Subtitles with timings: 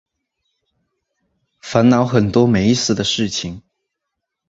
[1.61, 3.61] 烦恼很多没意思的事情